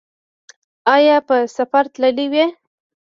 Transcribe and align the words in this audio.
ایا 0.95 1.17
په 1.27 1.35
سفر 1.55 1.83
تللي 1.93 2.25
وئ؟ 2.31 2.45